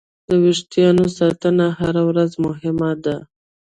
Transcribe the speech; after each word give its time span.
د 0.27 0.29
وېښتیانو 0.43 1.05
ساتنه 1.17 1.65
هره 1.79 2.03
ورځ 2.09 2.31
مهمه 2.45 2.91
ده. 3.03 3.15